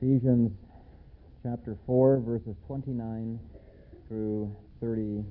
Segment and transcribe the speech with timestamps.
[0.00, 0.52] Ephesians
[1.42, 3.36] chapter 4, verses 29
[4.06, 5.24] through 32.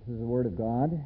[0.00, 0.98] This is the Word of God.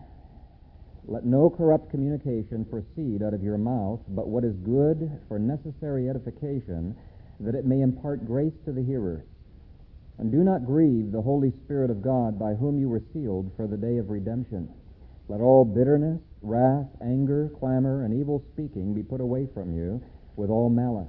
[1.09, 6.09] Let no corrupt communication proceed out of your mouth, but what is good for necessary
[6.09, 6.95] edification,
[7.41, 9.25] that it may impart grace to the hearers.
[10.19, 13.67] And do not grieve the Holy Spirit of God, by whom you were sealed for
[13.67, 14.69] the day of redemption.
[15.33, 20.03] Let all bitterness, wrath, anger, clamor, and evil speaking be put away from you
[20.37, 21.09] with all malice.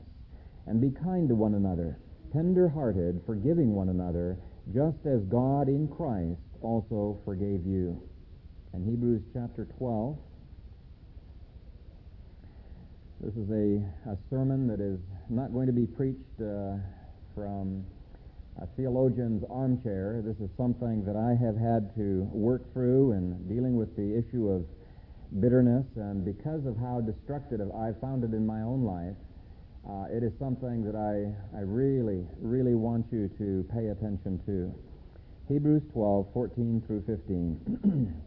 [0.65, 1.99] And be kind to one another,
[2.31, 4.39] tender hearted, forgiving one another,
[4.73, 8.01] just as God in Christ also forgave you.
[8.71, 10.17] And Hebrews chapter 12.
[13.20, 16.77] This is a, a sermon that is not going to be preached uh,
[17.35, 17.84] from
[18.62, 20.21] a theologian's armchair.
[20.23, 24.49] This is something that I have had to work through in dealing with the issue
[24.49, 24.66] of
[25.41, 29.15] bitterness, and because of how destructive I've found it in my own life,
[29.90, 34.74] uh, it is something that I, I really, really want you to pay attention to.
[35.49, 38.13] Hebrews 12, 14 through 15.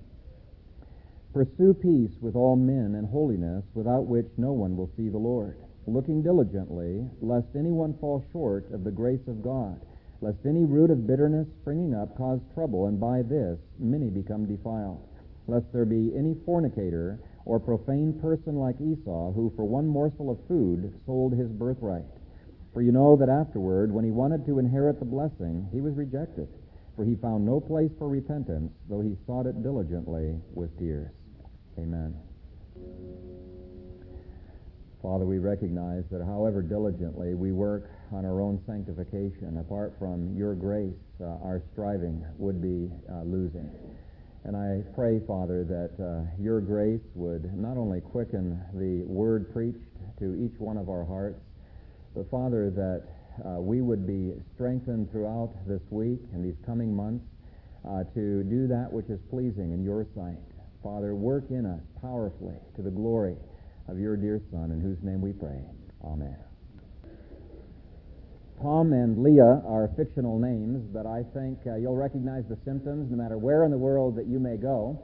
[1.33, 5.57] Pursue peace with all men and holiness, without which no one will see the Lord,
[5.87, 9.81] looking diligently, lest anyone fall short of the grace of God
[10.21, 15.01] lest any root of bitterness springing up cause trouble, and by this many become defiled.
[15.47, 20.39] Lest there be any fornicator or profane person like Esau, who for one morsel of
[20.49, 22.05] food sold his birthright.
[22.75, 26.49] For you know that afterward, when he wanted to inherit the blessing, he was rejected,
[26.95, 31.11] for he found no place for repentance, though he sought it diligently with tears.
[31.79, 32.15] Amen.
[35.07, 40.57] Father, we recognize that however diligently we work on our own sanctification, apart from your
[40.57, 43.71] grace, uh, our striving would be uh, losing.
[44.43, 49.79] And I pray, Father, that uh, your grace would not only quicken the word preached
[50.19, 51.39] to each one of our hearts,
[52.13, 53.05] but Father, that
[53.47, 57.25] uh, we would be strengthened throughout this week and these coming months
[57.87, 60.43] uh, to do that which is pleasing in your sight.
[60.83, 63.37] Father, work in us powerfully to the glory
[63.89, 65.61] of your dear Son, in whose name we pray.
[66.05, 66.37] Amen.
[68.63, 73.17] Tom and Leah are fictional names, but I think uh, you'll recognize the symptoms no
[73.17, 74.99] matter where in the world that you may go.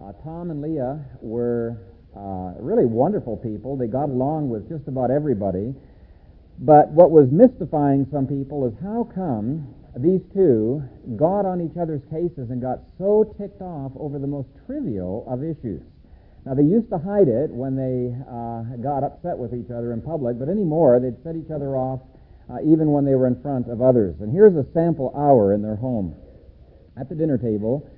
[0.00, 1.78] Uh, Tom and Leah were
[2.16, 3.76] uh, really wonderful people.
[3.76, 5.74] They got along with just about everybody.
[6.58, 10.82] But what was mystifying some people is how come these two
[11.16, 15.42] got on each other's cases and got so ticked off over the most trivial of
[15.42, 15.82] issues.
[16.44, 20.02] Now, they used to hide it when they uh, got upset with each other in
[20.02, 22.00] public, but anymore they'd set each other off
[22.50, 24.16] uh, even when they were in front of others.
[24.20, 26.14] And here's a sample hour in their home.
[26.98, 27.88] At the dinner table,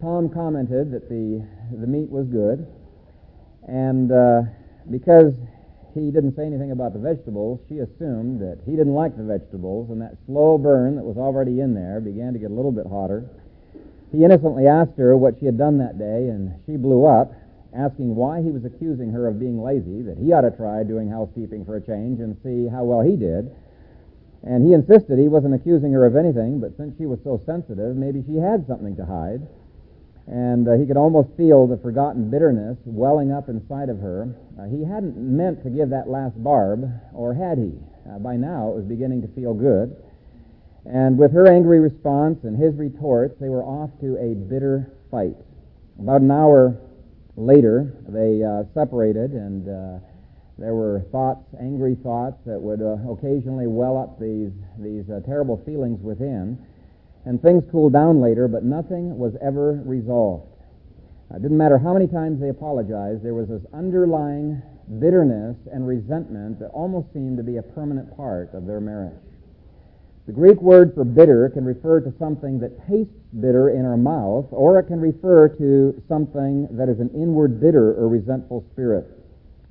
[0.00, 2.66] Tom commented that the, the meat was good,
[3.66, 4.42] and uh,
[4.90, 5.32] because
[5.94, 9.90] he didn't say anything about the vegetables, she assumed that he didn't like the vegetables,
[9.90, 12.84] and that slow burn that was already in there began to get a little bit
[12.86, 13.24] hotter.
[14.12, 17.32] He innocently asked her what she had done that day, and she blew up,
[17.76, 21.10] asking why he was accusing her of being lazy, that he ought to try doing
[21.10, 23.52] housekeeping for a change and see how well he did.
[24.42, 27.96] And he insisted he wasn't accusing her of anything, but since she was so sensitive,
[27.96, 29.46] maybe she had something to hide.
[30.26, 34.34] And uh, he could almost feel the forgotten bitterness welling up inside of her.
[34.58, 37.72] Uh, he hadn't meant to give that last barb, or had he?
[38.08, 39.94] Uh, by now, it was beginning to feel good.
[40.84, 45.36] And with her angry response and his retorts, they were off to a bitter fight.
[45.98, 46.78] About an hour
[47.36, 49.98] later, they uh, separated, and uh,
[50.58, 55.62] there were thoughts, angry thoughts, that would uh, occasionally well up these, these uh, terrible
[55.64, 56.58] feelings within.
[57.26, 60.46] And things cooled down later, but nothing was ever resolved.
[61.34, 64.62] It didn't matter how many times they apologized, there was this underlying
[65.00, 69.25] bitterness and resentment that almost seemed to be a permanent part of their marriage.
[70.26, 74.46] The Greek word for bitter can refer to something that tastes bitter in our mouth,
[74.50, 79.06] or it can refer to something that is an inward bitter or resentful spirit.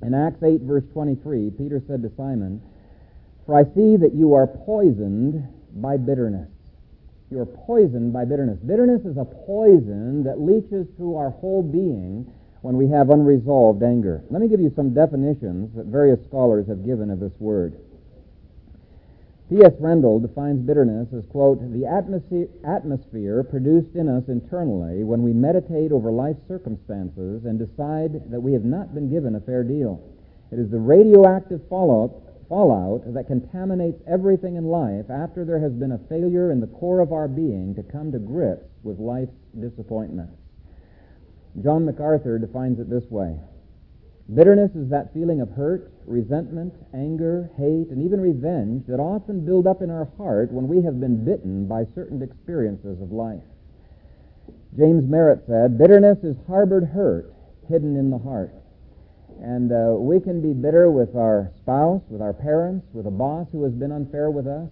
[0.00, 2.62] In Acts 8, verse 23, Peter said to Simon,
[3.44, 6.48] For I see that you are poisoned by bitterness.
[7.30, 8.58] You are poisoned by bitterness.
[8.60, 12.32] Bitterness is a poison that leaches through our whole being
[12.62, 14.22] when we have unresolved anger.
[14.30, 17.76] Let me give you some definitions that various scholars have given of this word.
[19.48, 19.74] T.S.
[19.80, 26.10] Rendall defines bitterness as, quote, the atmosphere produced in us internally when we meditate over
[26.10, 30.02] life's circumstances and decide that we have not been given a fair deal.
[30.50, 32.10] It is the radioactive fallout,
[32.48, 36.98] fallout that contaminates everything in life after there has been a failure in the core
[36.98, 40.34] of our being to come to grips with life's disappointments.
[41.62, 43.38] John MacArthur defines it this way
[44.34, 49.66] Bitterness is that feeling of hurt, resentment, anger, hate, and even revenge that often build
[49.66, 53.42] up in our heart when we have been bitten by certain experiences of life.
[54.76, 57.32] James Merritt said, Bitterness is harbored hurt
[57.68, 58.52] hidden in the heart.
[59.40, 63.46] And uh, we can be bitter with our spouse, with our parents, with a boss
[63.52, 64.68] who has been unfair with us,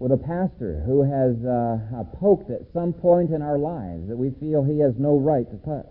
[0.00, 4.30] with a pastor who has uh, poked at some point in our lives that we
[4.40, 5.86] feel he has no right to touch,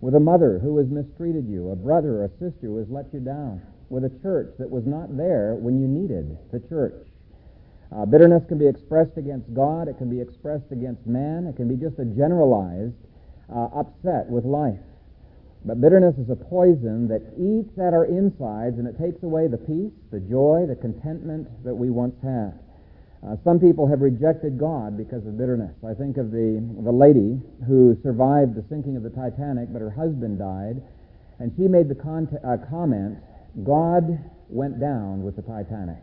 [0.00, 3.12] with a mother who has mistreated you, a brother or a sister who has let
[3.12, 3.60] you down,
[3.90, 7.06] with a church that was not there when you needed the church.
[7.92, 11.68] Uh, bitterness can be expressed against God, it can be expressed against man, it can
[11.68, 12.94] be just a generalized
[13.52, 14.78] uh, upset with life.
[15.64, 19.58] But bitterness is a poison that eats at our insides and it takes away the
[19.58, 22.56] peace, the joy, the contentment that we once had.
[23.20, 25.76] Uh, some people have rejected God because of bitterness.
[25.84, 27.36] I think of the, the lady
[27.68, 30.80] who survived the sinking of the Titanic, but her husband died,
[31.38, 33.18] and she made the con- uh, comment,
[33.62, 34.08] God
[34.48, 36.00] went down with the Titanic.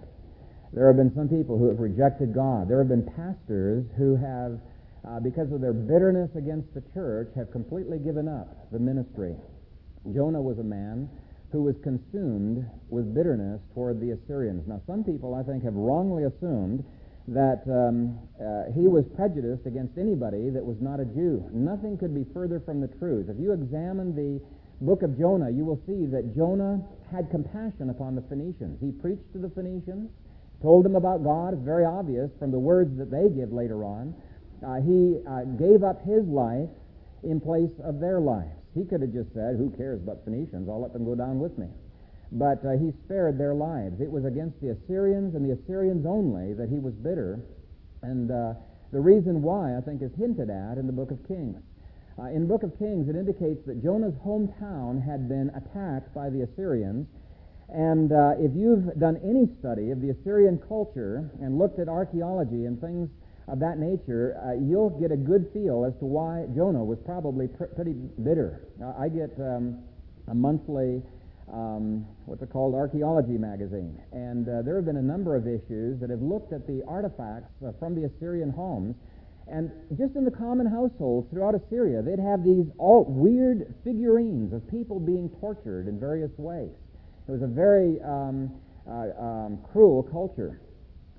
[0.74, 2.70] There have been some people who have rejected God.
[2.70, 4.60] There have been pastors who have
[5.08, 9.36] uh, because of their bitterness against the church, have completely given up the ministry.
[10.14, 11.10] Jonah was a man
[11.52, 14.68] who was consumed with bitterness toward the Assyrians.
[14.68, 16.84] Now, some people, I think, have wrongly assumed
[17.28, 21.44] that um, uh, he was prejudiced against anybody that was not a Jew.
[21.52, 23.28] Nothing could be further from the truth.
[23.28, 24.40] If you examine the
[24.80, 26.80] book of Jonah, you will see that Jonah
[27.12, 28.80] had compassion upon the Phoenicians.
[28.80, 30.10] He preached to the Phoenicians,
[30.62, 31.54] told them about God.
[31.54, 34.16] It's very obvious from the words that they give later on
[34.66, 36.70] uh, he uh, gave up his life
[37.24, 38.58] in place of their lives.
[38.74, 40.70] He could have just said, Who cares about Phoenicians?
[40.70, 41.68] I'll let them go down with me.
[42.32, 44.02] But uh, he spared their lives.
[44.02, 47.40] It was against the Assyrians and the Assyrians only that he was bitter.
[48.02, 48.54] And uh,
[48.92, 51.62] the reason why, I think, is hinted at in the book of Kings.
[52.20, 56.30] Uh, in the book of Kings, it indicates that Jonah's hometown had been attacked by
[56.30, 57.08] the Assyrians.
[57.70, 62.66] And uh, if you've done any study of the Assyrian culture and looked at archaeology
[62.66, 63.10] and things
[63.48, 67.48] of that nature, uh, you'll get a good feel as to why Jonah was probably
[67.48, 68.68] pr- pretty bitter.
[68.82, 69.84] Uh, I get um,
[70.28, 71.02] a monthly,
[71.52, 76.00] um, what's it called, archaeology magazine, and uh, there have been a number of issues
[76.02, 78.96] that have looked at the artifacts uh, from the Assyrian homes.
[79.50, 84.68] And just in the common households throughout Assyria, they'd have these all weird figurines of
[84.70, 86.76] people being tortured in various ways.
[87.28, 88.52] It was a very um,
[88.88, 90.60] uh, um, cruel culture.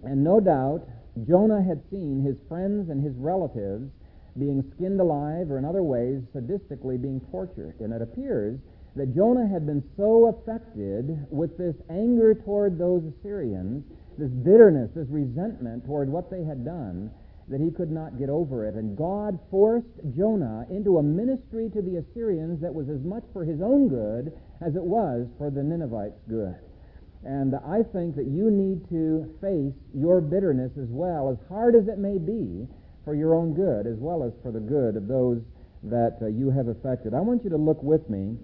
[0.04, 0.86] And no doubt
[1.26, 3.90] Jonah had seen his friends and his relatives
[4.38, 7.80] being skinned alive or in other ways sadistically being tortured.
[7.80, 8.60] And it appears
[8.98, 13.84] that Jonah had been so affected with this anger toward those Assyrians,
[14.18, 17.10] this bitterness, this resentment toward what they had done,
[17.48, 18.74] that he could not get over it.
[18.74, 19.86] And God forced
[20.16, 24.34] Jonah into a ministry to the Assyrians that was as much for his own good
[24.60, 26.58] as it was for the Ninevites' good.
[27.24, 31.88] And I think that you need to face your bitterness as well, as hard as
[31.88, 32.66] it may be,
[33.04, 35.40] for your own good, as well as for the good of those
[35.84, 37.14] that uh, you have affected.
[37.14, 38.36] I want you to look with me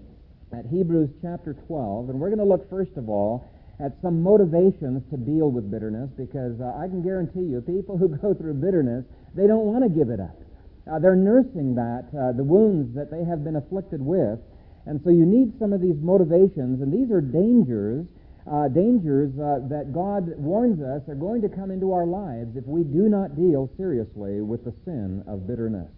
[0.55, 3.43] at Hebrews chapter 12, and we're going to look first of all
[3.83, 8.07] at some motivations to deal with bitterness, because uh, I can guarantee you, people who
[8.23, 9.03] go through bitterness,
[9.35, 10.39] they don't want to give it up.
[10.87, 14.39] Uh, they're nursing that, uh, the wounds that they have been afflicted with,
[14.85, 18.05] and so you need some of these motivations, and these are dangers
[18.45, 22.63] uh, dangers uh, that God warns us are going to come into our lives if
[22.65, 25.89] we do not deal seriously with the sin of bitterness.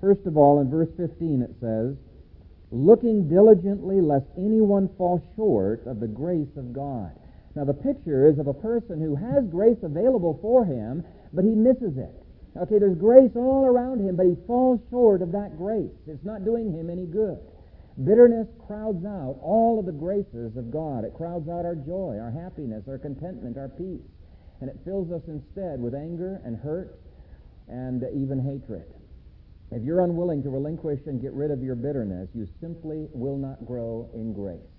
[0.00, 1.96] First of all, in verse 15 it says,
[2.74, 7.14] looking diligently lest anyone fall short of the grace of God.
[7.54, 11.54] Now the picture is of a person who has grace available for him, but he
[11.54, 12.10] misses it.
[12.58, 15.94] Okay, there's grace all around him, but he falls short of that grace.
[16.06, 17.38] It's not doing him any good.
[18.02, 21.04] Bitterness crowds out all of the graces of God.
[21.04, 24.02] It crowds out our joy, our happiness, our contentment, our peace.
[24.60, 26.98] And it fills us instead with anger and hurt
[27.68, 28.86] and even hatred.
[29.74, 33.66] If you're unwilling to relinquish and get rid of your bitterness, you simply will not
[33.66, 34.70] grow in grace.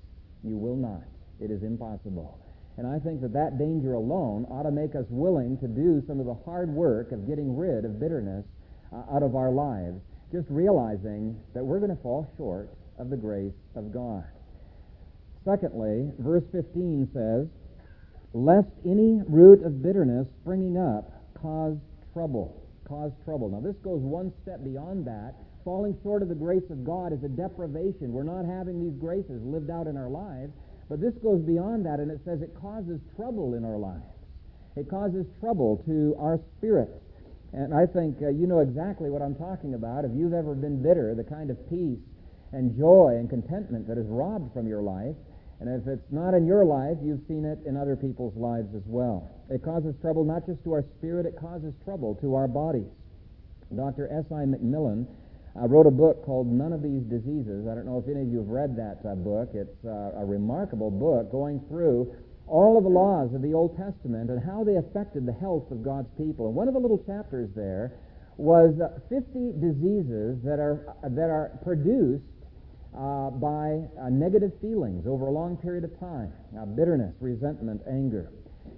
[0.41, 1.03] You will not.
[1.41, 2.39] It is impossible.
[2.77, 6.21] And I think that that danger alone ought to make us willing to do some
[6.21, 8.45] of the hard work of getting rid of bitterness
[8.93, 9.99] uh, out of our lives,
[10.31, 14.23] just realizing that we're going to fall short of the grace of God.
[15.43, 17.47] Secondly, verse 15 says,
[18.31, 21.11] Lest any root of bitterness springing up
[21.41, 21.75] cause
[22.13, 22.64] trouble.
[22.87, 23.49] Cause trouble.
[23.49, 25.33] Now, this goes one step beyond that.
[25.63, 28.13] Falling short of the grace of God is a deprivation.
[28.13, 30.53] We're not having these graces lived out in our lives.
[30.87, 34.05] But this goes beyond that, and it says it causes trouble in our lives.
[34.75, 36.89] It causes trouble to our spirit.
[37.53, 40.05] And I think uh, you know exactly what I'm talking about.
[40.05, 42.03] If you've ever been bitter, the kind of peace
[42.51, 45.15] and joy and contentment that is robbed from your life.
[45.59, 48.83] And if it's not in your life, you've seen it in other people's lives as
[48.85, 49.31] well.
[49.49, 52.89] It causes trouble not just to our spirit, it causes trouble to our bodies.
[53.75, 54.09] Dr.
[54.11, 54.45] S.I.
[54.45, 55.05] McMillen
[55.55, 57.67] uh, wrote a book called None of These Diseases.
[57.69, 59.49] I don't know if any of you have read that uh, book.
[59.53, 62.13] It's uh, a remarkable book going through
[62.47, 65.83] all of the laws of the Old Testament and how they affected the health of
[65.83, 66.47] God's people.
[66.47, 67.93] And one of the little chapters there
[68.37, 72.25] was uh, 50 diseases that are, that are produced
[72.93, 76.31] uh, by uh, negative feelings over a long period of time
[76.75, 78.31] bitterness, resentment, anger.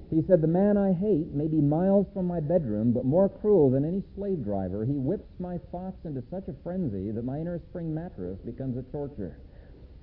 [0.09, 3.69] He said, The man I hate may be miles from my bedroom, but more cruel
[3.69, 4.85] than any slave driver.
[4.85, 8.89] He whips my thoughts into such a frenzy that my inner spring mattress becomes a
[8.91, 9.37] torture.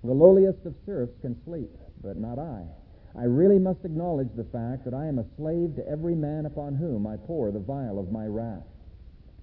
[0.02, 1.70] The lowliest of serfs can sleep,
[2.02, 2.64] but not I.
[3.16, 6.75] I really must acknowledge the fact that I am a slave to every man upon
[6.75, 8.66] whom I pour the vial of my wrath.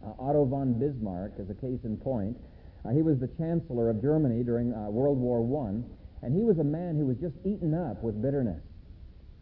[0.06, 2.38] Uh, Otto von Bismarck, is a case in point,
[2.86, 6.60] uh, he was the chancellor of Germany during uh, World War I, and he was
[6.60, 8.62] a man who was just eaten up with bitterness.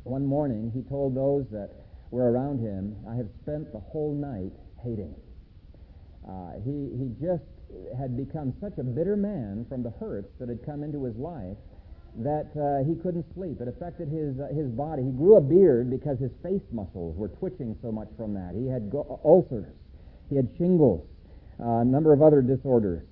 [0.03, 1.69] One morning, he told those that
[2.11, 4.53] were around him, I have spent the whole night
[4.83, 5.13] hating.
[6.27, 7.43] Uh, he, he just
[7.97, 11.57] had become such a bitter man from the hurts that had come into his life
[12.17, 13.61] that uh, he couldn't sleep.
[13.61, 15.03] It affected his, uh, his body.
[15.03, 18.55] He grew a beard because his face muscles were twitching so much from that.
[18.55, 19.73] He had go- ulcers.
[20.29, 21.05] He had shingles,
[21.59, 23.05] uh, a number of other disorders.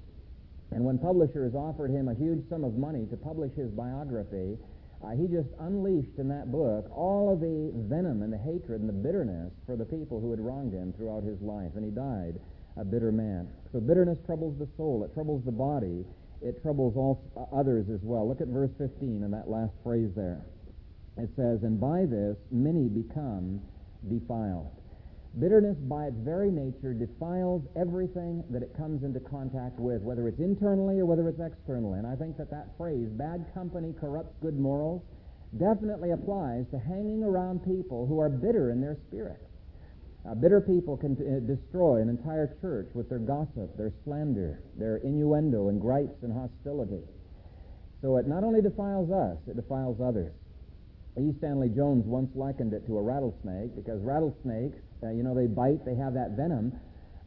[0.72, 4.58] And when publishers offered him a huge sum of money to publish his biography,
[5.04, 8.89] uh, he just unleashed in that book all of the venom and the hatred and
[8.89, 11.72] the bitterness for the people who had wronged him throughout his life.
[11.75, 12.39] And he died
[12.77, 13.48] a bitter man.
[13.72, 16.06] So bitterness troubles the soul, it troubles the body,
[16.42, 17.22] it troubles all
[17.54, 18.27] others as well.
[18.27, 20.46] Look at verse 15 and that last phrase there.
[21.18, 23.62] It says, And by this many become
[24.08, 24.77] defiled.
[25.39, 30.39] Bitterness, by its very nature, defiles everything that it comes into contact with, whether it's
[30.39, 32.00] internally or whether it's externally.
[32.00, 35.03] And I think that that phrase, bad company corrupts good morals,
[35.60, 39.39] definitely applies to hanging around people who are bitter in their spirit.
[40.27, 44.98] Uh, bitter people can uh, destroy an entire church with their gossip, their slander, their
[44.98, 47.03] innuendo and gripes and hostility.
[48.01, 50.34] So it not only defiles us, it defiles others.
[51.17, 51.34] E.
[51.38, 55.86] Stanley Jones once likened it to a rattlesnake because rattlesnakes, uh, you know, they bite,
[55.86, 56.74] they have that venom,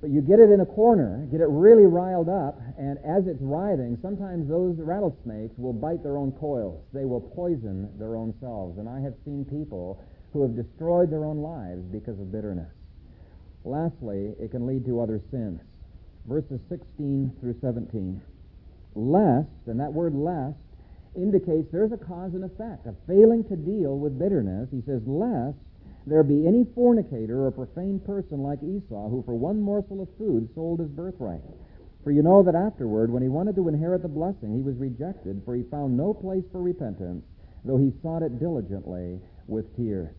[0.01, 3.41] but you get it in a corner, get it really riled up, and as it's
[3.43, 6.83] writhing, sometimes those rattlesnakes will bite their own coils.
[6.95, 8.79] They will poison their own selves.
[8.79, 12.73] And I have seen people who have destroyed their own lives because of bitterness.
[13.65, 15.61] Lastly, it can lead to other sins.
[16.27, 18.23] Verses 16 through 17.
[18.95, 20.57] Lest, and that word lest
[21.15, 24.69] indicates there's a cause and effect, of failing to deal with bitterness.
[24.71, 25.59] He says, lest
[26.07, 30.49] there be any fornicator or profane person like Esau, who for one morsel of food
[30.55, 31.43] sold his birthright.
[32.03, 35.43] For you know that afterward, when he wanted to inherit the blessing, he was rejected,
[35.45, 37.23] for he found no place for repentance,
[37.65, 40.15] though he sought it diligently with tears.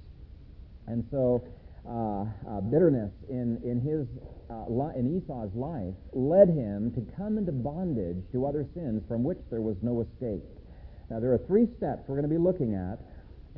[0.86, 1.44] And so
[1.90, 4.06] uh, uh, bitterness in, in, his,
[4.52, 9.40] uh, in Esau's life led him to come into bondage to other sins from which
[9.50, 10.44] there was no escape.
[11.10, 13.02] Now, there are three steps we're going to be looking at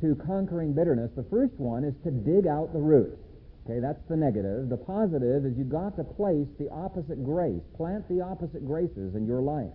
[0.04, 1.10] to conquering bitterness.
[1.16, 3.16] The first one is to dig out the root.
[3.64, 4.68] Okay, that's the negative.
[4.68, 9.24] The positive is you've got to place the opposite grace, plant the opposite graces in
[9.26, 9.72] your life.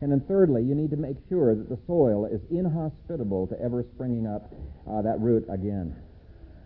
[0.00, 3.86] And then thirdly, you need to make sure that the soil is inhospitable to ever
[3.94, 4.50] springing up
[4.90, 5.94] uh, that root again.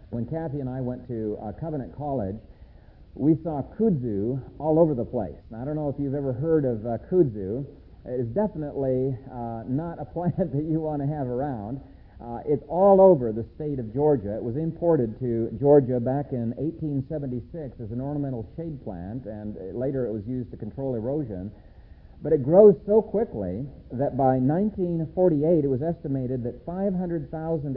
[0.08, 2.36] When Kathy and I went to uh, Covenant College,
[3.14, 5.36] we saw kudzu all over the place.
[5.50, 7.66] Now, I don't know if you've ever heard of uh, kudzu.
[8.04, 11.80] It's definitely uh, not a plant that you want to have around.
[12.22, 14.36] Uh, it's all over the state of Georgia.
[14.36, 20.06] It was imported to Georgia back in 1876 as an ornamental shade plant, and later
[20.06, 21.50] it was used to control erosion.
[22.22, 27.26] But it grows so quickly that by 1948 it was estimated that 500,000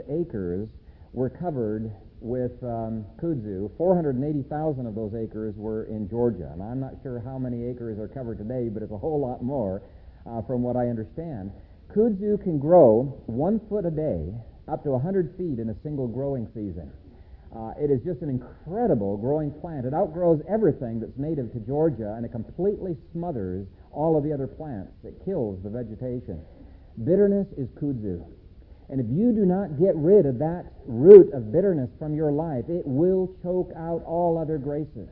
[0.06, 0.68] acres
[1.12, 3.66] were covered with um, kudzu.
[3.76, 6.50] 480,000 of those acres were in Georgia.
[6.52, 9.42] And I'm not sure how many acres are covered today, but it's a whole lot
[9.42, 9.82] more
[10.24, 11.50] uh, from what I understand.
[11.96, 14.28] Kudzu can grow one foot a day
[14.68, 16.92] up to 100 feet in a single growing season.
[17.56, 19.86] Uh, it is just an incredible growing plant.
[19.86, 24.46] It outgrows everything that's native to Georgia, and it completely smothers all of the other
[24.46, 24.92] plants.
[25.04, 26.44] It kills the vegetation.
[27.02, 28.26] Bitterness is kudzu.
[28.90, 32.68] And if you do not get rid of that root of bitterness from your life,
[32.68, 35.08] it will choke out all other graces.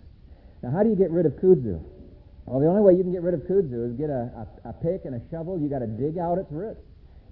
[0.63, 1.81] Now, how do you get rid of kudzu?
[2.47, 4.73] Well, the only way you can get rid of kudzu is get a, a, a
[4.73, 5.59] pick and a shovel.
[5.59, 6.81] You've got to dig out its roots.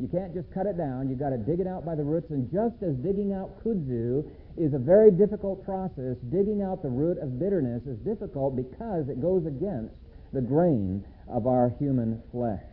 [0.00, 1.08] You can't just cut it down.
[1.08, 2.30] You've got to dig it out by the roots.
[2.30, 4.24] And just as digging out kudzu
[4.56, 9.20] is a very difficult process, digging out the root of bitterness is difficult because it
[9.20, 9.94] goes against
[10.32, 12.64] the grain of our human flesh.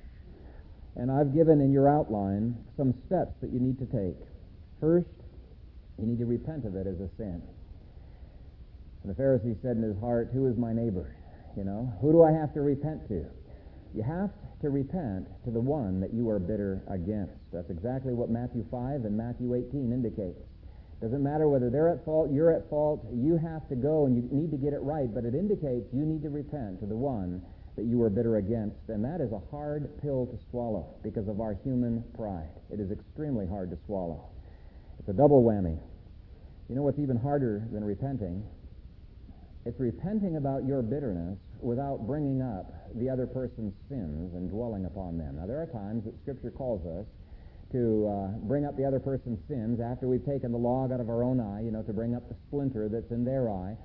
[0.95, 4.17] And I've given in your outline some steps that you need to take.
[4.79, 5.11] First,
[5.99, 7.43] you need to repent of it as a sin.
[9.03, 11.15] The Pharisee said in his heart, Who is my neighbor?
[11.57, 13.25] You know, who do I have to repent to?
[13.93, 14.29] You have
[14.61, 17.33] to repent to the one that you are bitter against.
[17.51, 20.39] That's exactly what Matthew 5 and Matthew 18 indicates.
[21.01, 24.27] Doesn't matter whether they're at fault, you're at fault, you have to go and you
[24.31, 27.41] need to get it right, but it indicates you need to repent to the one
[27.77, 28.89] that you are bitter against.
[28.89, 32.51] And that is a hard pill to swallow because of our human pride.
[32.69, 34.27] It is extremely hard to swallow.
[34.99, 35.79] It's a double whammy.
[36.67, 38.43] You know what's even harder than repenting?
[39.65, 45.17] It's repenting about your bitterness without bringing up the other person's sins and dwelling upon
[45.17, 45.35] them.
[45.35, 47.05] Now, there are times that Scripture calls us
[47.71, 51.09] to uh, bring up the other person's sins after we've taken the log out of
[51.09, 53.75] our own eye, you know, to bring up the splinter that's in their eye.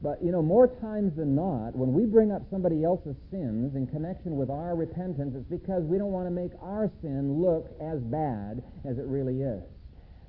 [0.00, 3.86] But, you know, more times than not, when we bring up somebody else's sins in
[3.86, 7.98] connection with our repentance, it's because we don't want to make our sin look as
[8.06, 9.62] bad as it really is.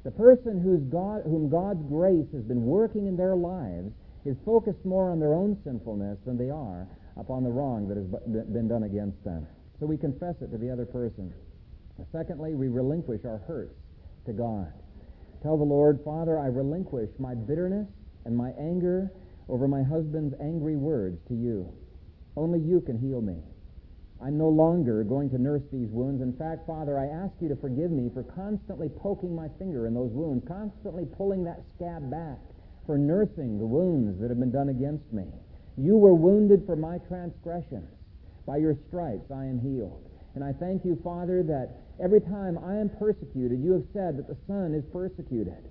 [0.04, 3.94] The person who's God, whom God's grace has been working in their lives
[4.26, 8.08] is focused more on their own sinfulness than they are upon the wrong that has
[8.54, 9.48] been done against them.
[9.80, 11.34] So we confess it to the other person.
[12.12, 13.76] Secondly, we relinquish our hurts
[14.26, 14.72] to God.
[15.44, 17.88] Tell the Lord, Father, I relinquish my bitterness
[18.26, 19.12] and my anger
[19.48, 21.72] over my husband's angry words to you.
[22.36, 23.38] Only you can heal me.
[24.22, 26.22] I'm no longer going to nurse these wounds.
[26.22, 29.94] In fact, Father, I ask you to forgive me for constantly poking my finger in
[29.94, 32.40] those wounds, constantly pulling that scab back,
[32.90, 35.30] for nursing the wounds that have been done against me.
[35.78, 37.86] You were wounded for my transgressions.
[38.48, 40.10] By your stripes I am healed.
[40.34, 44.26] And I thank you, Father, that every time I am persecuted, you have said that
[44.26, 45.70] the Son is persecuted.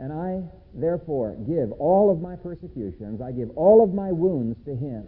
[0.00, 4.72] And I, therefore, give all of my persecutions, I give all of my wounds to
[4.72, 5.04] him.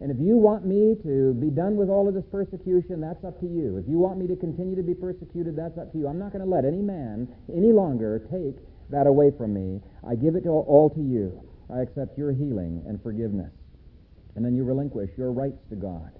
[0.00, 3.38] And if you want me to be done with all of this persecution, that's up
[3.38, 3.76] to you.
[3.78, 6.08] If you want me to continue to be persecuted, that's up to you.
[6.08, 8.58] I'm not going to let any man any longer take
[8.90, 9.80] that away from me.
[10.06, 11.42] I give it all to you.
[11.72, 13.52] I accept your healing and forgiveness.
[14.36, 16.10] And then you relinquish your rights to God.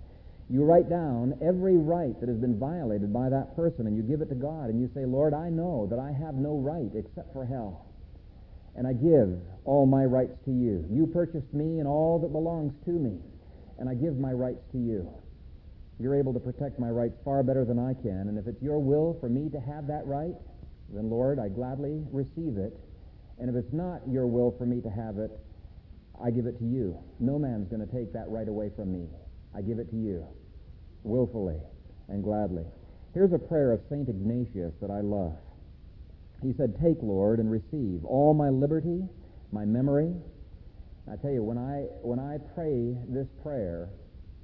[0.49, 4.21] You write down every right that has been violated by that person, and you give
[4.21, 7.33] it to God, and you say, Lord, I know that I have no right except
[7.33, 7.87] for hell.
[8.75, 10.85] And I give all my rights to you.
[10.91, 13.21] You purchased me and all that belongs to me
[13.81, 15.09] and I give my rights to you.
[15.99, 18.79] You're able to protect my rights far better than I can, and if it's your
[18.79, 20.35] will for me to have that right,
[20.93, 22.79] then Lord, I gladly receive it.
[23.39, 25.31] And if it's not your will for me to have it,
[26.23, 26.99] I give it to you.
[27.19, 29.09] No man's going to take that right away from me.
[29.57, 30.27] I give it to you,
[31.03, 31.57] willfully
[32.09, 32.65] and gladly.
[33.15, 34.09] Here's a prayer of St.
[34.09, 35.37] Ignatius that I love.
[36.43, 39.03] He said, Take, Lord, and receive all my liberty,
[39.53, 40.15] my memory,
[41.11, 43.89] I tell you, when I, when I pray this prayer,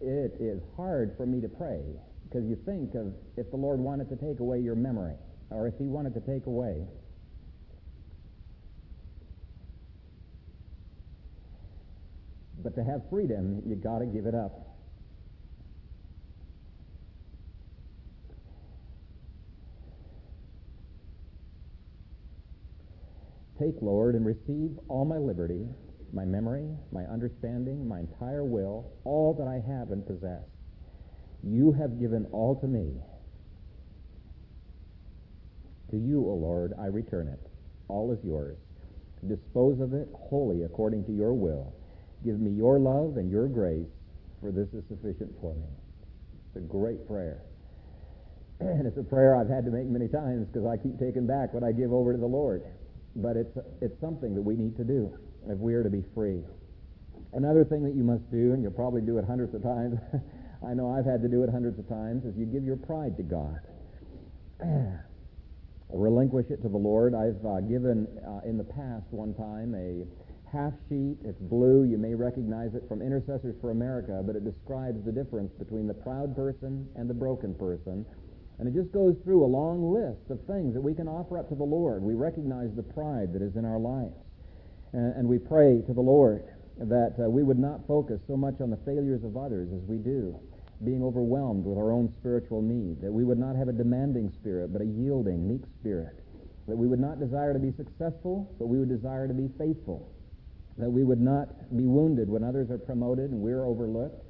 [0.00, 1.80] it is hard for me to pray
[2.28, 5.14] because you think of if the Lord wanted to take away your memory
[5.50, 6.87] or if he wanted to take away
[12.66, 14.59] But to have freedom, you got to give it up.
[23.61, 25.68] Take, Lord, and receive all my liberty
[26.12, 30.42] my memory, my understanding, my entire will, all that I have and possess.
[31.42, 32.94] You have given all to me.
[35.90, 37.40] To you, O Lord, I return it.
[37.88, 38.57] All is yours.
[39.27, 41.75] Dispose of it wholly according to your will.
[42.25, 43.88] Give me your love and your grace,
[44.40, 45.68] for this is sufficient for me.
[46.49, 47.42] It's a great prayer.
[48.61, 51.53] and it's a prayer I've had to make many times because I keep taking back
[51.55, 52.62] what I give over to the Lord.
[53.16, 55.12] But it's, it's something that we need to do
[55.49, 56.42] if we are to be free.
[57.33, 59.99] Another thing that you must do, and you'll probably do it hundreds of times,
[60.66, 63.16] I know I've had to do it hundreds of times, is you give your pride
[63.16, 63.61] to God.
[65.90, 67.14] Relinquish it to the Lord.
[67.14, 70.05] I've uh, given uh, in the past one time a
[70.51, 71.16] half sheet.
[71.25, 71.85] It's blue.
[71.85, 75.94] You may recognize it from Intercessors for America, but it describes the difference between the
[75.94, 78.05] proud person and the broken person.
[78.59, 81.49] And it just goes through a long list of things that we can offer up
[81.51, 82.03] to the Lord.
[82.03, 84.16] We recognize the pride that is in our lives.
[84.92, 86.42] And, and we pray to the Lord
[86.79, 89.96] that uh, we would not focus so much on the failures of others as we
[89.96, 90.38] do,
[90.84, 94.72] being overwhelmed with our own spiritual need, that we would not have a demanding spirit,
[94.72, 96.22] but a yielding, meek spirit,
[96.68, 100.12] that we would not desire to be successful, but we would desire to be faithful,
[100.76, 104.22] that we would not be wounded when others are promoted and we're overlooked,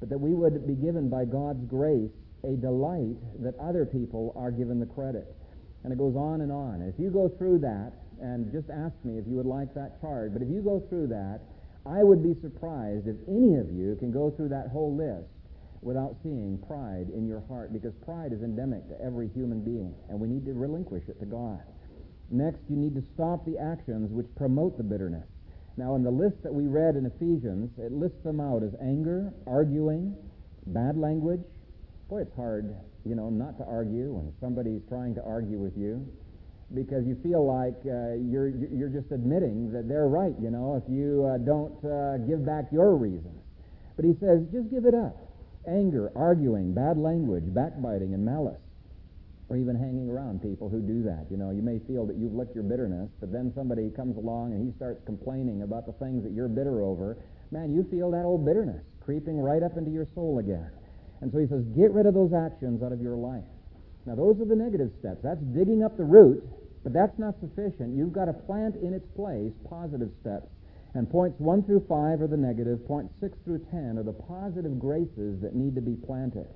[0.00, 2.10] but that we would be given by God's grace
[2.44, 5.36] a delight that other people are given the credit.
[5.84, 6.82] And it goes on and on.
[6.82, 10.32] If you go through that, and just ask me if you would like that chart.
[10.32, 11.40] But if you go through that,
[11.84, 15.26] I would be surprised if any of you can go through that whole list
[15.82, 20.18] without seeing pride in your heart because pride is endemic to every human being, and
[20.18, 21.60] we need to relinquish it to God.
[22.30, 25.26] Next, you need to stop the actions which promote the bitterness.
[25.76, 29.34] Now, in the list that we read in Ephesians, it lists them out as anger,
[29.46, 30.14] arguing,
[30.66, 31.42] bad language.
[32.08, 36.06] Boy, it's hard, you know, not to argue when somebody's trying to argue with you
[36.74, 40.34] because you feel like uh, you're you're just admitting that they're right.
[40.40, 43.40] You know, if you uh, don't uh, give back your reasons.
[43.96, 45.31] But he says, just give it up.
[45.66, 48.60] Anger, arguing, bad language, backbiting, and malice.
[49.48, 51.26] Or even hanging around people who do that.
[51.30, 54.52] You know, you may feel that you've licked your bitterness, but then somebody comes along
[54.52, 57.18] and he starts complaining about the things that you're bitter over.
[57.50, 60.70] Man, you feel that old bitterness creeping right up into your soul again.
[61.20, 63.44] And so he says, get rid of those actions out of your life.
[64.06, 65.20] Now, those are the negative steps.
[65.22, 66.42] That's digging up the root
[66.82, 67.96] but that's not sufficient.
[67.96, 70.46] You've got to plant in its place positive steps.
[70.94, 72.86] And points 1 through 5 are the negative.
[72.86, 76.46] Points 6 through 10 are the positive graces that need to be planted.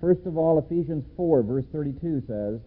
[0.00, 2.60] First of all, Ephesians 4, verse 32 says,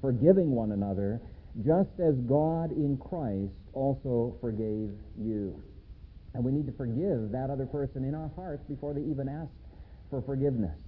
[0.00, 1.20] Forgiving one another,
[1.64, 5.62] just as God in Christ also forgave you.
[6.34, 9.50] And we need to forgive that other person in our hearts before they even ask
[10.10, 10.78] for forgiveness.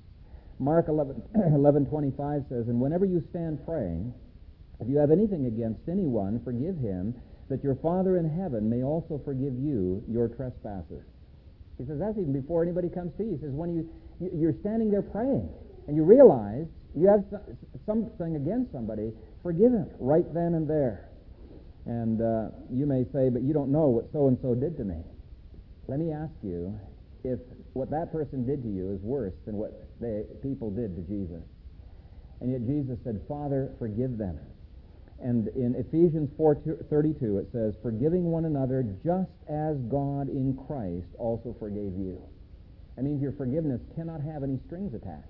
[0.59, 4.15] Mark 11, 11.25 says, And whenever you stand praying,
[4.81, 7.15] if you have anything against anyone, forgive him,
[7.53, 11.05] that your Father in heaven may also forgive you your trespasses.
[11.77, 13.37] He says that's even before anybody comes to you.
[13.37, 13.85] He says when you,
[14.33, 15.53] you're standing there praying
[15.87, 16.65] and you realize
[16.97, 17.21] you have
[17.85, 19.13] something against somebody,
[19.43, 21.13] forgive him right then and there.
[21.85, 24.85] And uh, you may say, but you don't know what so and so did to
[24.85, 25.05] me.
[25.89, 26.73] Let me ask you
[27.25, 27.39] if
[27.75, 31.45] what that person did to you is worse than what they, people did to Jesus.
[32.41, 34.41] And yet Jesus said, Father, forgive them
[35.23, 41.53] and in Ephesians 4:32 it says, "Forgiving one another just as God in Christ also
[41.55, 42.19] forgave you."
[42.97, 45.29] That means your forgiveness cannot have any strings attached.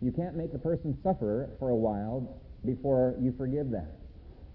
[0.00, 3.88] You can't make the person suffer for a while before you forgive them.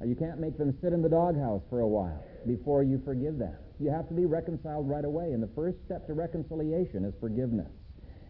[0.02, 3.38] Uh, you can't make them sit in the doghouse for a while before you forgive
[3.38, 3.56] them.
[3.80, 7.72] You have to be reconciled right away, and the first step to reconciliation is forgiveness.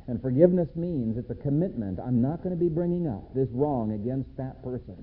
[0.07, 1.99] And forgiveness means it's a commitment.
[1.99, 4.97] I'm not going to be bringing up this wrong against that person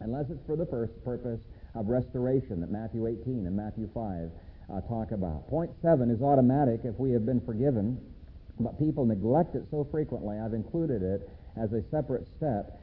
[0.00, 1.40] unless it's for the first purpose
[1.74, 4.30] of restoration that Matthew 18 and Matthew 5
[4.70, 5.48] uh, talk about.
[5.48, 7.98] Point seven is automatic if we have been forgiven,
[8.60, 12.80] but people neglect it so frequently, I've included it as a separate step,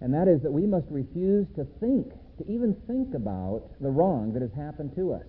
[0.00, 4.32] and that is that we must refuse to think, to even think about the wrong
[4.32, 5.24] that has happened to us.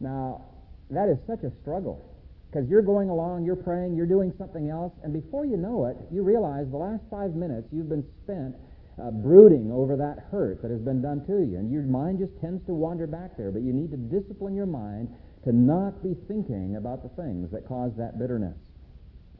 [0.00, 0.44] Now,
[0.90, 2.04] that is such a struggle
[2.50, 5.96] because you're going along, you're praying, you're doing something else, and before you know it,
[6.10, 8.56] you realize the last five minutes you've been spent
[9.00, 11.58] uh, brooding over that hurt that has been done to you.
[11.58, 13.50] And your mind just tends to wander back there.
[13.50, 15.08] But you need to discipline your mind
[15.44, 18.56] to not be thinking about the things that cause that bitterness.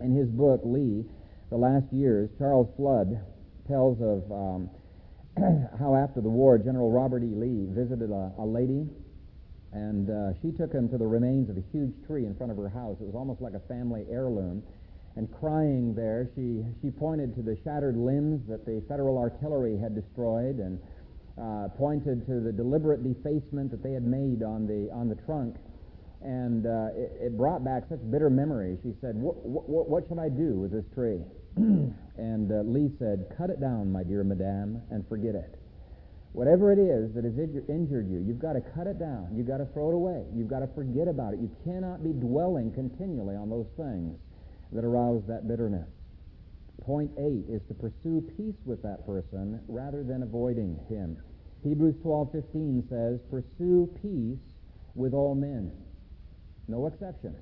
[0.00, 1.04] In his book, Lee,
[1.50, 3.18] The Last Years, Charles Flood
[3.66, 4.70] tells of um,
[5.78, 7.34] how after the war, General Robert E.
[7.34, 8.86] Lee visited a, a lady,
[9.72, 12.58] and uh, she took him to the remains of a huge tree in front of
[12.58, 12.96] her house.
[13.00, 14.62] It was almost like a family heirloom
[15.18, 19.92] and crying there, she, she pointed to the shattered limbs that the Federal artillery had
[19.92, 20.78] destroyed and
[21.34, 25.56] uh, pointed to the deliberate defacement that they had made on the, on the trunk.
[26.22, 28.78] And uh, it, it, brought back such bitter memories.
[28.82, 31.18] She said, What should I do with this tree?
[31.56, 35.58] and uh, Lee said, Cut it down, my dear madame, and forget it.
[36.30, 37.34] Whatever it is that has
[37.68, 39.34] injured you, you've got to cut it down.
[39.34, 40.22] You've got to throw it away.
[40.34, 41.40] You've got to forget about it.
[41.40, 44.18] You cannot be dwelling continually on those things
[44.72, 45.88] that arouse that bitterness.
[46.82, 51.18] Point eight is to pursue peace with that person rather than avoiding him.
[51.62, 54.38] Hebrews 12:15 says, "Pursue peace
[54.94, 55.72] with all men."
[56.66, 57.36] No exceptions.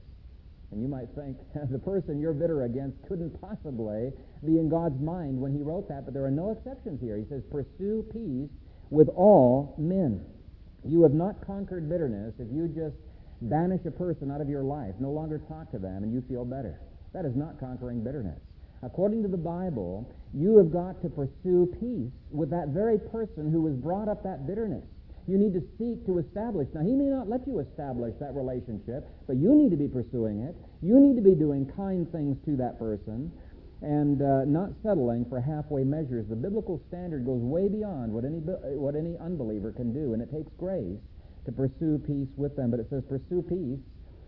[0.72, 1.36] And you might think
[1.70, 4.12] the person you're bitter against couldn't possibly
[4.44, 7.16] be in God's mind when he wrote that, but there are no exceptions here.
[7.16, 8.50] He says, "Pursue peace
[8.90, 10.24] with all men."
[10.84, 12.96] You have not conquered bitterness if you just
[13.42, 16.44] banish a person out of your life, no longer talk to them, and you feel
[16.44, 16.80] better.
[17.16, 18.38] That is not conquering bitterness.
[18.82, 23.64] According to the Bible, you have got to pursue peace with that very person who
[23.72, 24.84] has brought up that bitterness.
[25.26, 26.68] You need to seek to establish.
[26.74, 30.44] Now, he may not let you establish that relationship, but you need to be pursuing
[30.44, 30.54] it.
[30.82, 33.32] You need to be doing kind things to that person
[33.80, 36.28] and uh, not settling for halfway measures.
[36.28, 38.44] The biblical standard goes way beyond what any,
[38.76, 41.00] what any unbeliever can do, and it takes grace
[41.46, 42.70] to pursue peace with them.
[42.70, 43.80] But it says, pursue peace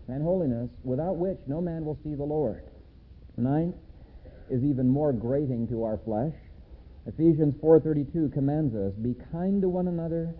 [0.09, 2.65] and holiness, without which no man will see the Lord.
[3.39, 3.75] Ninth
[4.49, 6.33] is even more grating to our flesh.
[7.07, 10.35] Ephesians 4.32 commands us, be kind to one another,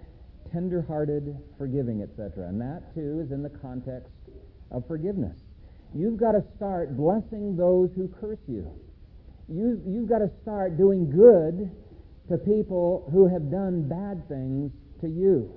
[0.52, 2.48] tender-hearted, forgiving, etc.
[2.48, 4.12] And that, too, is in the context
[4.72, 5.38] of forgiveness.
[5.96, 8.70] You've got to start blessing those who curse you.
[9.48, 11.72] You, you've got to start doing good
[12.30, 15.50] to people who have done bad things to you,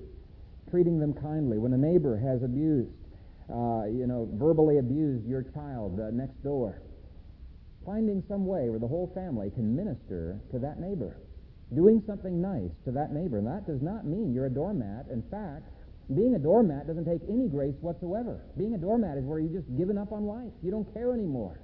[0.71, 1.59] treating them kindly.
[1.59, 2.89] When a neighbor has abused,
[3.51, 6.81] uh, you know, verbally abused your child uh, next door,
[7.85, 11.19] finding some way where the whole family can minister to that neighbor,
[11.75, 13.39] doing something nice to that neighbor.
[13.39, 15.07] And that does not mean you're a doormat.
[15.11, 15.69] In fact,
[16.15, 18.43] being a doormat doesn't take any grace whatsoever.
[18.59, 20.53] Being a doormat is where you've just given up on life.
[20.63, 21.61] You don't care anymore.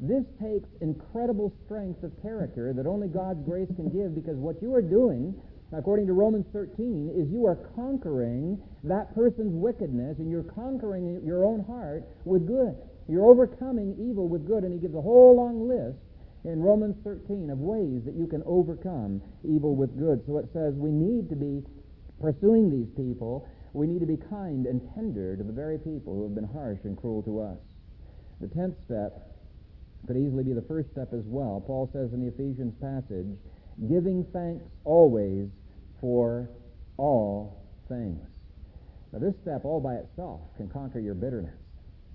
[0.00, 4.74] This takes incredible strength of character that only God's grace can give because what you
[4.74, 5.34] are doing,
[5.76, 11.44] according to Romans 13, is you are conquering that person's wickedness and you're conquering your
[11.44, 12.74] own heart with good.
[13.10, 14.62] You're overcoming evil with good.
[14.62, 15.98] And he gives a whole long list
[16.44, 20.22] in Romans 13 of ways that you can overcome evil with good.
[20.26, 21.62] So it says we need to be
[22.20, 23.48] pursuing these people.
[23.72, 26.80] We need to be kind and tender to the very people who have been harsh
[26.84, 27.58] and cruel to us.
[28.40, 29.36] The tenth step
[30.06, 31.62] could easily be the first step as well.
[31.66, 33.28] Paul says in the Ephesians passage,
[33.88, 35.48] giving thanks always
[36.00, 36.48] for
[36.96, 38.26] all things.
[39.12, 41.59] Now, this step all by itself can conquer your bitterness.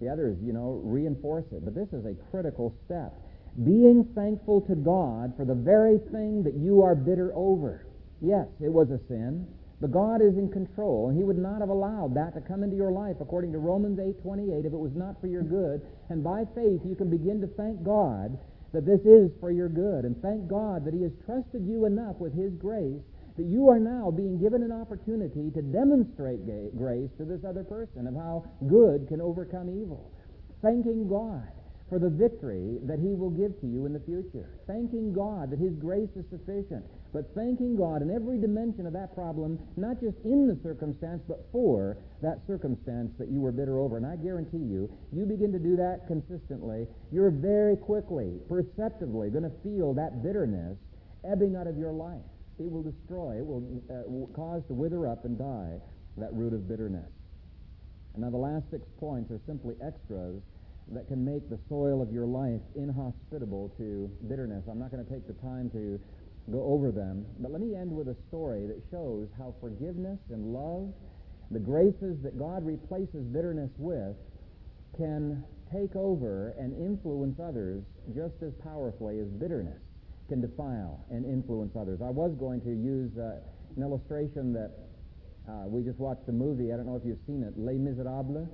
[0.01, 1.63] The others, you know, reinforce it.
[1.63, 3.13] But this is a critical step.
[3.63, 7.88] Being thankful to God for the very thing that you are bitter over.
[8.21, 9.47] Yes, it was a sin.
[9.79, 12.75] But God is in control, and He would not have allowed that to come into
[12.75, 15.81] your life, according to Romans 8:28, if it was not for your good.
[16.10, 18.38] And by faith, you can begin to thank God
[18.71, 22.19] that this is for your good, and thank God that He has trusted you enough
[22.19, 23.03] with His grace
[23.38, 26.45] that you are now being given an opportunity to demonstrate
[26.78, 30.12] grace to this other person of how good can overcome evil.
[30.62, 31.48] Thanking God
[31.89, 34.58] for the victory that He will give to you in the future.
[34.67, 39.15] Thanking God that His grace is sufficient but thanking God in every dimension of that
[39.15, 43.95] problem, not just in the circumstance, but for that circumstance that you were bitter over.
[43.95, 49.48] And I guarantee you, you begin to do that consistently, you're very quickly, perceptively going
[49.48, 50.76] to feel that bitterness
[51.24, 52.19] ebbing out of your life.
[52.58, 55.80] It will destroy, it will, uh, will cause to wither up and die
[56.18, 57.12] that root of bitterness.
[58.13, 60.41] And now the last six points are simply extras
[60.94, 64.63] that can make the soil of your life inhospitable to bitterness.
[64.70, 66.00] I'm not going to take the time to
[66.50, 67.26] go over them.
[67.39, 70.94] But let me end with a story that shows how forgiveness and love,
[71.52, 74.15] the graces that God replaces bitterness with,
[74.96, 77.84] can take over and influence others
[78.15, 79.82] just as powerfully as bitterness
[80.28, 82.00] can defile and influence others.
[82.04, 83.38] I was going to use uh,
[83.76, 84.72] an illustration that
[85.48, 86.74] uh, we just watched a movie.
[86.74, 88.48] I don't know if you've seen it, Les Miserables,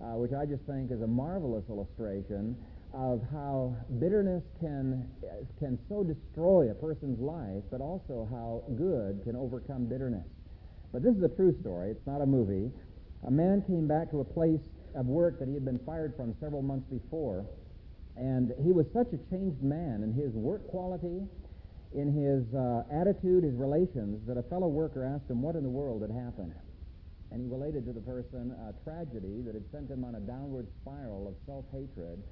[0.00, 2.56] uh, which I just think is a marvelous illustration
[2.92, 5.08] of how bitterness can,
[5.58, 10.26] can so destroy a person's life, but also how good can overcome bitterness.
[10.92, 11.90] But this is a true story.
[11.90, 12.70] It's not a movie.
[13.26, 14.60] A man came back to a place
[14.94, 17.46] of work that he had been fired from several months before,
[18.16, 21.26] and he was such a changed man in his work quality,
[21.94, 25.70] in his uh, attitude, his relations, that a fellow worker asked him what in the
[25.70, 26.54] world had happened.
[27.30, 30.68] And he related to the person a tragedy that had sent him on a downward
[30.82, 32.22] spiral of self-hatred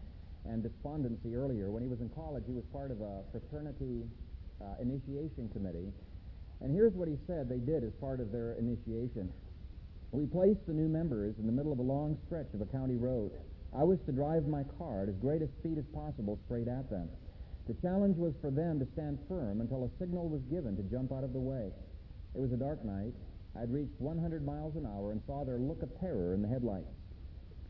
[0.46, 1.70] and despondency earlier.
[1.70, 4.06] When he was in college, he was part of a fraternity
[4.60, 5.90] uh, initiation committee.
[6.60, 9.32] And here's what he said they did as part of their initiation.
[10.12, 12.96] We placed the new members in the middle of a long stretch of a county
[12.96, 13.32] road.
[13.76, 16.90] I was to drive my car at as great a speed as possible straight at
[16.90, 17.08] them.
[17.66, 21.12] The challenge was for them to stand firm until a signal was given to jump
[21.12, 21.70] out of the way.
[22.34, 23.14] It was a dark night.
[23.56, 26.92] I'd reached 100 miles an hour and saw their look of terror in the headlights.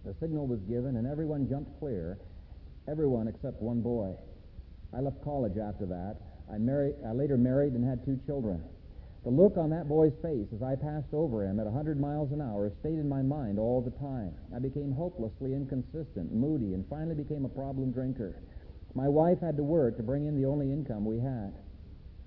[0.05, 2.19] The signal was given and everyone jumped clear
[2.89, 4.15] everyone except one boy.
[4.93, 6.17] I left college after that.
[6.53, 8.63] I, married, I later married and had two children.
[9.25, 12.33] The look on that boy's face as I passed over him at a 100 miles
[12.33, 14.35] an hour stayed in my mind all the time.
[14.55, 18.43] I became hopelessly inconsistent, moody, and finally became a problem drinker.
[18.95, 21.55] My wife had to work to bring in the only income we had.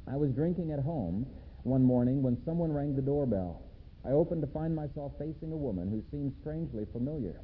[0.07, 1.27] I was drinking at home
[1.63, 3.61] one morning when someone rang the doorbell.
[4.05, 7.41] I opened to find myself facing a woman who seemed strangely familiar.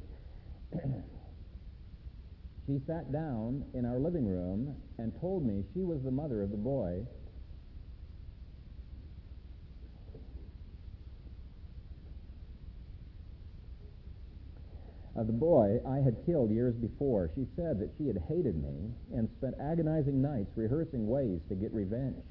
[2.64, 6.52] She sat down in our living room and told me she was the mother of
[6.52, 7.02] the boy
[15.14, 17.30] of the boy I had killed years before.
[17.34, 21.72] She said that she had hated me and spent agonizing nights rehearsing ways to get
[21.72, 22.22] revenge.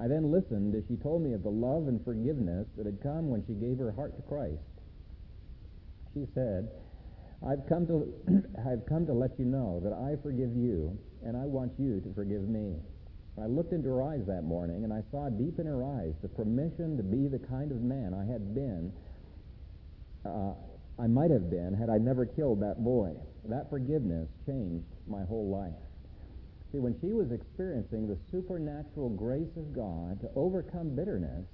[0.00, 3.28] I then listened as she told me of the love and forgiveness that had come
[3.30, 4.62] when she gave her heart to Christ.
[6.14, 6.68] She said,
[7.46, 8.06] I've come to
[8.66, 12.14] I've come to let you know that I forgive you and I want you to
[12.14, 12.76] forgive me.
[13.40, 16.28] I looked into her eyes that morning and I saw deep in her eyes the
[16.28, 18.92] permission to be the kind of man I had been
[20.24, 20.54] uh,
[20.98, 23.14] I might have been had I never killed that boy.
[23.48, 25.78] That forgiveness changed my whole life.
[26.72, 31.46] See, when she was experiencing the supernatural grace of God to overcome bitterness,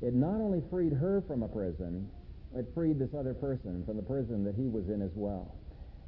[0.00, 2.08] it not only freed her from a prison,
[2.54, 5.56] it freed this other person from the prison that he was in as well.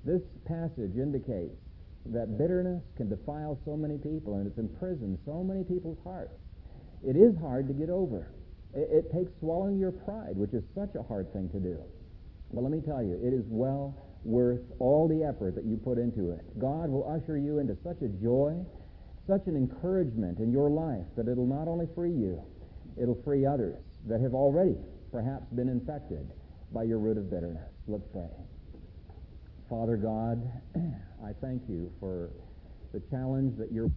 [0.04, 1.58] This passage indicates
[2.06, 6.38] that bitterness can defile so many people and it's imprisoned so many people's hearts.
[7.06, 8.30] It is hard to get over.
[8.72, 11.82] It, it takes swallowing your pride, which is such a hard thing to do.
[12.52, 15.98] But let me tell you, it is well worth all the effort that you put
[15.98, 16.58] into it.
[16.58, 18.54] God will usher you into such a joy,
[19.26, 22.42] such an encouragement in your life that it'll not only free you,
[23.00, 24.76] it'll free others that have already
[25.12, 26.26] perhaps been infected
[26.72, 27.70] by your root of bitterness.
[27.86, 28.28] Let's pray.
[29.68, 30.42] Father God,
[31.24, 32.30] I thank you for
[32.92, 33.90] the challenge that you're